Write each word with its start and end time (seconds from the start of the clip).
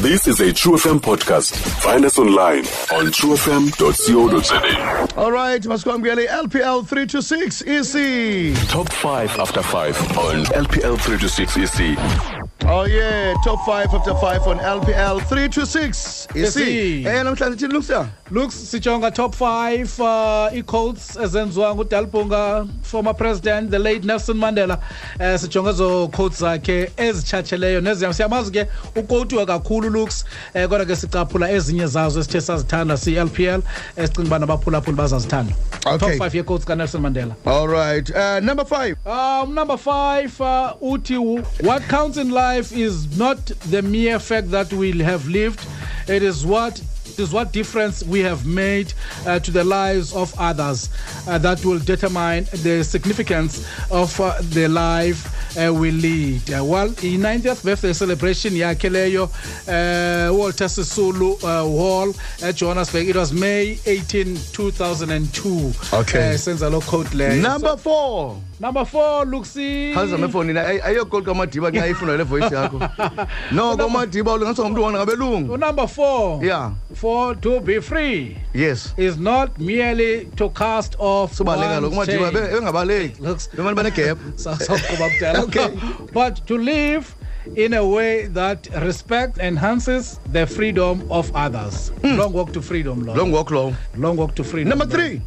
This 0.00 0.28
is 0.28 0.38
a 0.40 0.52
True 0.52 0.74
FM 0.74 1.00
podcast. 1.00 1.56
Find 1.82 2.04
us 2.04 2.18
online 2.18 2.60
on 2.94 3.06
truefm.co.za. 3.10 5.08
All 5.16 5.32
right, 5.32 5.60
masikwamukele 5.62 6.26
LPL 6.28 6.84
326 6.86 7.62
EC. 7.66 8.54
Top 8.68 8.92
5 8.92 9.40
after 9.40 9.62
5 9.62 10.18
on 10.18 10.44
LPL 10.54 10.96
326 11.00 11.56
EC. 11.56 12.37
Oh 12.66 12.84
yeah, 12.84 13.34
top 13.44 13.64
5 13.64 13.94
after 13.94 14.14
5 14.14 14.46
on 14.46 14.58
LPL 14.58 15.20
326 15.28 16.26
EC. 16.34 16.36
EC. 16.36 17.06
Eh 17.06 17.22
namhlanje 17.22 17.56
thini 17.56 17.72
Lucia? 17.72 18.08
looks 18.30 18.54
sijonga 18.70 19.10
top 19.14 19.34
5 19.34 19.98
uh, 20.00 20.58
i-codes 20.58 21.16
ezenziwa 21.16 21.74
ngudalibunga 21.74 22.66
former 22.82 23.14
president 23.14 23.70
the 23.70 23.78
late 23.78 24.04
nelson 24.04 24.36
mandela 24.36 24.78
uh, 25.20 25.36
sijonga 25.40 25.70
ezo 25.70 26.08
codes 26.08 26.38
zakhe 26.38 26.90
ezitshatsheleyo 26.96 27.80
neziyam 27.80 28.12
siyamazi 28.12 28.50
ke 28.52 28.66
ukotiwe 28.96 29.46
kakhulu 29.46 29.90
looks 29.90 30.24
uh, 30.54 30.62
kodwa 30.66 30.86
ke 30.86 30.96
sicaphula 30.96 31.50
ezinye 31.50 31.86
zazo 31.86 32.20
esithe 32.20 32.40
sazithanda 32.40 32.96
si-lpl 32.96 33.60
esicinga 33.96 34.26
uba 34.26 34.38
nabaphulaphuli 34.38 34.96
bazazithanda 34.96 35.52
Okay. 35.86 35.98
top 36.18 36.26
5 36.28 36.36
ye-codes 36.36 36.64
kanelson 36.66 37.00
mandela 37.00 37.34
All 37.46 37.68
right. 37.68 38.10
Uh, 38.10 38.40
number 38.40 38.64
5. 38.64 38.96
Um, 39.06 39.54
number 39.54 39.76
five, 39.78 40.38
uh, 40.40 40.74
Uti, 40.82 41.14
what 41.62 41.82
counts 41.88 42.18
in 42.18 42.30
life 42.30 42.47
is 42.56 43.18
not 43.18 43.44
the 43.70 43.82
mere 43.82 44.18
fact 44.18 44.50
that 44.50 44.72
we 44.72 44.98
have 44.98 45.26
lived. 45.28 45.60
It 46.08 46.22
is 46.22 46.44
what 46.46 46.80
is 47.18 47.32
what 47.32 47.52
difference 47.52 48.02
we 48.04 48.20
have 48.20 48.46
made 48.46 48.92
uh, 49.26 49.38
to 49.40 49.50
the 49.50 49.64
lives 49.64 50.12
of 50.14 50.32
others 50.38 50.88
uh, 51.26 51.38
that 51.38 51.64
will 51.64 51.78
determine 51.80 52.44
the 52.62 52.82
significance 52.84 53.64
of 53.90 54.18
uh, 54.20 54.34
the 54.50 54.68
life 54.68 55.34
uh, 55.58 55.72
we 55.72 55.90
lead. 55.90 56.42
Uh, 56.52 56.64
well, 56.64 56.86
in 57.02 57.20
90th 57.20 57.64
birthday 57.64 57.92
celebration 57.92 58.52
yakhe 58.54 58.88
leyo 58.90 59.24
uh, 59.68 60.32
Walter 60.34 60.66
Sisulu 60.66 61.42
uh, 61.42 61.62
Hall 61.64 62.14
at 62.42 62.54
Johannesburg. 62.56 63.08
It 63.08 63.16
was 63.16 63.32
May 63.32 63.78
18, 63.86 64.36
2002. 64.52 65.72
Okay. 65.92 66.36
Senza 66.36 66.68
lo 66.70 66.80
code 66.80 67.08
leyo. 67.08 67.42
Number 67.42 67.76
4. 67.76 68.42
Number 68.60 68.84
four, 68.84 69.24
Luxi. 69.24 69.94
Khawuza 69.94 70.18
mefoni 70.18 70.52
na 70.52 70.62
ayo 70.66 71.04
call 71.08 71.22
kamadiba 71.22 71.70
nxa 71.70 71.86
ifuna 71.88 72.16
le 72.16 72.24
voice 72.24 72.50
yakho. 72.54 72.78
No 73.52 73.76
kamadiba 73.76 74.32
ulingathi 74.32 74.60
ngumuntu 74.62 74.82
wona 74.82 74.98
ngabelungu. 74.98 75.56
Number 75.56 75.86
four. 75.88 76.44
Yeah. 76.44 76.72
For 76.98 77.34
to 77.36 77.60
be 77.60 77.78
free 77.78 78.38
Yes. 78.52 78.92
is 78.96 79.16
not 79.18 79.56
merely 79.60 80.24
to 80.36 80.50
cast 80.50 80.96
off 80.98 81.32
Sobaleka 81.32 81.80
lo 81.80 81.90
one's 81.90 82.08
kumadiba 82.08 82.32
bengabaleki. 82.32 83.20
Looks- 83.20 83.46
Bemani 83.54 83.76
bane 83.76 83.90
gap. 83.94 84.18
So- 84.36 84.54
so 84.56 84.74
kuba 84.76 85.08
kudala. 85.10 86.12
But 86.12 86.44
to 86.48 86.58
live 86.58 87.14
in 87.54 87.74
a 87.74 87.86
way 87.86 88.26
that 88.26 88.68
respects 88.82 89.38
enhances 89.38 90.18
the 90.32 90.44
freedom 90.46 91.06
of 91.10 91.30
others. 91.36 91.92
Long 92.02 92.32
walk 92.32 92.52
to 92.54 92.60
freedom, 92.60 93.06
Lord. 93.06 93.16
Long 93.16 93.30
walk 93.30 93.52
long. 93.52 93.76
Long 93.96 94.16
walk 94.16 94.34
to 94.34 94.42
freedom. 94.42 94.70
Number 94.70 94.84
Lord. 94.84 95.22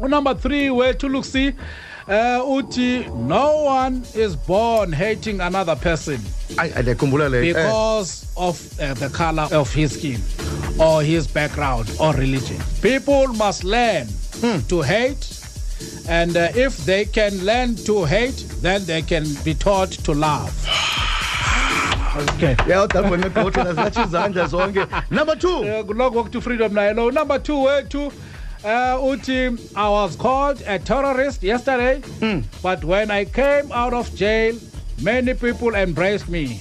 3. 0.00 0.08
Number 0.08 0.34
three, 0.34 0.70
where 0.70 0.94
to 0.94 1.08
look 1.08 1.24
see, 1.24 1.52
uh, 2.06 2.44
Uti, 2.46 3.04
no 3.08 3.62
one 3.64 4.04
is 4.14 4.36
born 4.36 4.92
hating 4.92 5.40
another 5.40 5.74
person. 5.74 6.18
Ayikhumbula 6.54 7.28
le. 7.28 7.38
Eh, 7.42 7.52
because 7.52 8.26
of 8.36 8.54
uh, 8.80 8.94
the 8.94 9.08
color 9.10 9.48
of 9.50 9.74
his 9.74 9.92
skin 9.98 10.20
or 10.80 11.02
his 11.02 11.26
background 11.26 11.90
or 12.00 12.12
religion. 12.14 12.60
People 12.82 13.28
must 13.28 13.64
learn 13.64 14.06
to 14.68 14.82
hate, 14.82 15.24
and 16.08 16.36
uh, 16.36 16.48
if 16.54 16.76
they 16.84 17.04
can 17.04 17.32
learn 17.44 17.74
to 17.76 18.04
hate, 18.04 18.44
then 18.60 18.84
they 18.84 19.02
can 19.02 19.24
be 19.44 19.54
taught 19.54 19.90
to 19.90 20.12
love. 20.12 20.52
Okay. 22.34 22.56
Yeah, 22.66 22.86
udalibona 22.86 23.28
egqotha 23.30 23.64
nazathi 23.64 24.02
izandla 24.06 24.48
zonke. 24.48 25.10
Number 25.10 25.36
2. 25.36 25.48
Uh, 25.48 25.82
long 25.94 26.14
walk 26.14 26.32
to 26.32 26.40
freedom 26.40 26.74
now. 26.74 26.88
Hello. 26.88 27.10
Number 27.10 27.38
two, 27.38 27.58
where 27.62 27.82
to? 27.82 28.10
Uh, 28.64 28.98
Uti, 29.04 29.56
I 29.76 29.88
was 29.88 30.16
called 30.16 30.60
a 30.66 30.80
terrorist 30.80 31.44
yesterday, 31.44 32.02
but 32.60 32.82
when 32.84 33.08
I 33.10 33.24
came 33.24 33.70
out 33.70 33.94
of 33.94 34.12
jail, 34.16 34.58
many 35.00 35.34
people 35.34 35.76
embraced 35.76 36.28
me, 36.28 36.60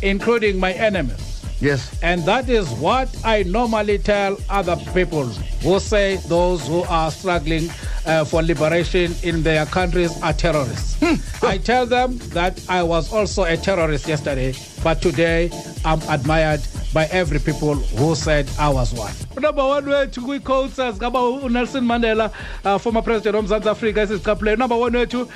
including 0.00 0.60
my 0.60 0.72
enemies. 0.74 1.33
Yes. 1.64 1.98
And 2.02 2.22
that 2.26 2.50
is 2.50 2.68
what 2.72 3.08
I 3.24 3.42
normally 3.44 3.96
tell 3.96 4.36
other 4.50 4.76
people 4.92 5.24
who 5.24 5.80
say 5.80 6.16
those 6.28 6.66
who 6.68 6.82
are 6.82 7.10
struggling 7.10 7.70
uh, 8.04 8.24
for 8.26 8.42
liberation 8.42 9.14
in 9.22 9.42
their 9.42 9.64
countries 9.64 10.12
are 10.22 10.34
terrorists. 10.34 11.02
I 11.42 11.56
tell 11.56 11.86
them 11.86 12.18
that 12.34 12.60
I 12.68 12.82
was 12.82 13.10
also 13.14 13.44
a 13.44 13.56
terrorist 13.56 14.06
yesterday, 14.06 14.52
but 14.82 15.00
today 15.00 15.50
I'm 15.86 16.02
admired 16.10 16.60
by 16.92 17.06
every 17.06 17.38
people 17.38 17.74
who 17.76 18.14
said 18.14 18.46
I 18.58 18.68
was 18.68 18.92
one. 18.92 19.14
Number 19.40 19.66
one 19.66 19.84
wethu 19.86 20.22
kwi-quotes 20.22 20.76
ngaba 20.76 21.42
unelson 21.42 21.84
mandela 21.86 22.30
uh, 22.64 22.78
former 22.78 23.02
president 23.02 23.36
womzantsi 23.36 23.68
afrika 23.68 24.02
esizicaphuleyo 24.06 24.58
number 24.58 24.76
one 24.76 24.92
wethu 24.92 25.28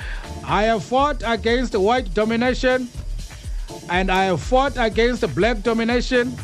i 0.45 0.63
have 0.63 0.83
fought 0.83 1.21
against 1.25 1.75
white 1.75 2.13
domination 2.13 2.87
and 3.89 4.11
I 4.11 4.25
have 4.25 4.41
fought 4.41 4.73
against 4.77 5.23
black 5.35 5.61
domination. 5.61 6.35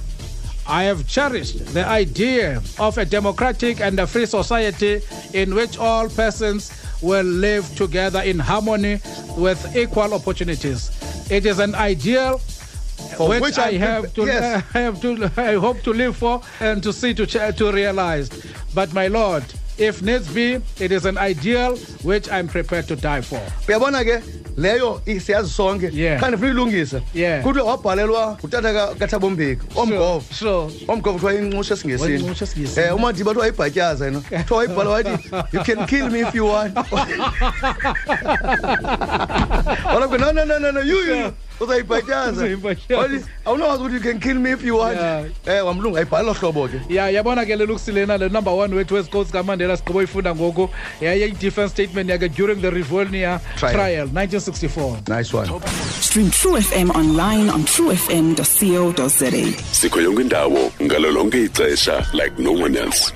I 0.68 0.84
have 0.84 1.08
cherished 1.08 1.74
the 1.74 1.86
idea 1.86 2.62
of 2.80 2.98
a 2.98 3.06
democratic 3.06 3.82
and 3.82 4.00
a 4.00 4.08
free 4.08 4.26
society 4.26 5.02
in 5.34 5.54
which 5.54 5.78
all 5.78 6.10
persons 6.10 6.72
will 7.02 7.24
live 7.26 7.76
together 7.76 8.22
in 8.22 8.40
harmony 8.40 9.00
with 9.38 9.76
equal 9.76 10.14
opportunities. 10.14 10.90
It 11.30 11.46
is 11.46 11.60
an 11.60 11.76
ideal 11.76 12.42
which, 13.20 13.42
which 13.42 13.58
I 13.60 13.70
I'm 13.70 13.80
have 13.80 14.14
to, 14.16 14.26
yes. 14.26 14.64
I 14.74 14.80
have 14.80 15.02
to, 15.02 15.32
I 15.38 15.54
hope 15.56 15.82
to 15.84 15.94
live 15.94 16.18
for 16.18 16.42
and 16.60 16.82
to 16.84 16.92
see 16.92 17.14
to 17.14 17.26
ch- 17.28 17.56
to 17.58 17.72
realize. 17.72 18.30
But 18.74 18.94
my 18.94 19.08
Lord, 19.08 19.44
if 19.78 20.02
needs 20.02 20.34
be, 20.34 20.60
it 20.80 20.92
is 20.92 21.06
an 21.06 21.18
ideal 21.18 21.78
which 22.04 22.30
I'm 22.32 22.48
prepared 22.48 22.88
to 22.88 22.96
die 22.96 23.22
for. 23.22 23.42
Leyo 24.58 25.02
siyazi 25.26 25.50
sonke. 25.50 25.90
Yeah. 25.94 26.20
kanti 26.20 26.38
funa 26.38 26.48
uyilungisa 26.52 27.02
Yeah. 27.14 27.44
kuthi 27.44 27.60
wabhalelwa 27.60 28.38
ngutata 28.40 28.74
kathabombeki 28.96 29.62
kaThabo 29.62 29.82
omgova 29.82 30.34
Sure. 30.34 30.74
omgova 30.88 31.14
kuthiwa 31.20 31.34
inxusha 31.34 31.74
esingesini 31.74 32.24
um 32.24 32.36
eh 32.78 32.96
umadiba 32.96 33.32
kuthiwa 33.32 33.46
ayibhatyaza 33.46 34.06
yena. 34.06 34.20
Kuthiwa 34.30 34.58
wayibhala 34.60 34.90
wathi 34.90 35.30
you 35.54 35.64
can 35.64 35.86
kill 35.86 36.10
me 36.10 36.20
if 36.22 36.36
you 36.36 36.46
want. 36.48 36.76
Walapho 39.86 40.18
no 40.20 40.32
no 40.32 40.44
no 40.46 40.58
no 40.60 40.72
no 40.72 40.82
you 40.82 41.00
you 41.02 41.34
Uzayibhatyaza. 41.60 42.44
wathi 42.98 43.26
awunawazi 43.46 43.84
ukuthi 43.84 43.96
you 43.96 44.02
can 44.02 44.20
kill 44.20 44.36
me 44.40 44.52
if 44.52 44.64
you 44.64 44.78
want 44.78 44.96
Yeah. 44.98 45.26
eh 45.46 45.66
wamlungu 45.66 45.98
ayibhala 45.98 46.24
lo 46.24 46.34
hlobo 46.34 46.68
ke 46.68 46.80
ya 46.94 47.10
yabona 47.10 47.46
ke 47.46 47.56
lelukusilena 47.56 48.18
le 48.18 48.30
number 48.30 48.54
one 48.54 48.76
wethu 48.76 48.96
wezikoti 48.96 49.26
zikamandela 49.28 49.78
sigqibo 49.78 50.02
ifunda 50.04 50.36
ngoku 50.36 50.70
yayiyi-defense 51.02 51.70
statement 51.74 52.10
yakhe 52.10 52.30
during 52.30 52.62
the 52.62 52.70
rivonia 52.72 53.40
Trial. 53.58 53.74
trial 53.74 54.08
1964 54.08 55.18
nice 55.18 55.34
one 55.34 55.50
Stream 56.02 56.30
True 56.32 56.62
FM 56.62 56.90
online 56.96 57.50
on 57.50 57.64
truefm.co.za. 57.66 59.32
Sikho 59.72 60.02
yonke 60.02 60.22
indawo 60.22 60.72
ngalo 60.84 61.12
lonke 61.12 61.44
ixesha 61.44 62.06
like 62.14 62.40
no 62.40 62.52
one 62.52 62.76
else. 62.78 63.14